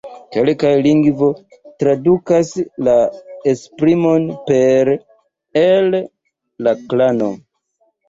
Kelkaj 0.35 0.69
lingvoj 0.85 1.29
tradukas 1.83 2.51
la 2.89 2.97
esprimon 3.53 4.29
per 4.51 4.95
"el 5.67 6.03
la 6.69 6.79
klano". 6.91 7.35